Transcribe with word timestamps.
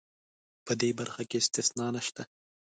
په 0.65 0.73
دې 0.81 0.89
برخه 0.99 1.23
کې 1.29 1.37
استثنا 1.41 1.87
نشته. 1.95 2.23